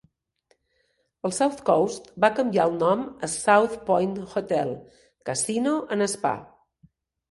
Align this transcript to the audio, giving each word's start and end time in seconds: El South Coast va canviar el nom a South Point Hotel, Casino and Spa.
El 1.29 1.35
South 1.39 1.61
Coast 1.67 2.09
va 2.25 2.31
canviar 2.41 2.67
el 2.71 2.75
nom 2.87 3.05
a 3.07 3.31
South 3.37 3.79
Point 3.93 4.19
Hotel, 4.27 4.77
Casino 5.33 5.81
and 5.97 6.11
Spa. 6.19 6.39